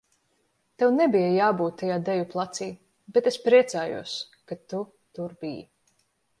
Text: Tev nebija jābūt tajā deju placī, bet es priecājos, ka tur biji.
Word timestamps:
Tev 0.83 0.93
nebija 0.95 1.27
jābūt 1.33 1.77
tajā 1.81 1.99
deju 2.07 2.25
placī, 2.33 2.71
bet 3.19 3.31
es 3.35 3.39
priecājos, 3.45 4.17
ka 4.53 4.61
tur 4.75 5.41
biji. 5.45 5.65